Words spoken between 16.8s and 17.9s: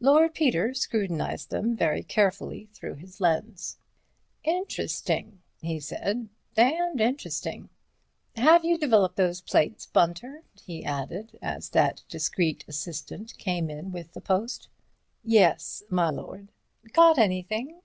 "Caught anything?"